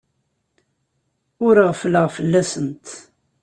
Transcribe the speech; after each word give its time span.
Ur 1.45 1.55
ɣeffleɣ 1.67 2.07
fell-asent. 2.17 2.87